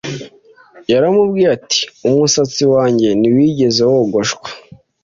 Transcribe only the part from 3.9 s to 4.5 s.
wogoshwa